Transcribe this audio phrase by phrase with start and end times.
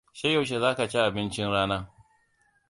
[0.19, 1.79] Sai yaushe za ka ci abincin rana?